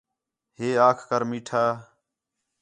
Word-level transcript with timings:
ہے 0.57 0.69
آکھ 0.87 1.03
کر 1.09 1.21
میٹھا 1.29 1.63